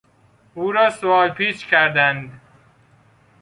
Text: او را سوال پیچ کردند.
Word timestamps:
او 0.53 0.71
را 0.71 0.89
سوال 0.89 1.29
پیچ 1.29 1.67
کردند. 1.67 2.41